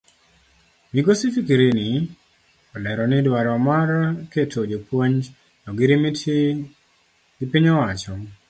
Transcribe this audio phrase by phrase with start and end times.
[0.93, 1.89] Migosi Fikirini
[2.75, 3.89] olero ni duaro mar
[4.31, 5.19] keto jopuonj
[5.63, 6.35] e ogirimiti
[7.37, 8.13] gi piny owacho.